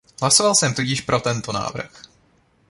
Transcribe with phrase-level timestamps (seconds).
[0.21, 2.03] Hlasoval jsem tudíž pro tento návrh.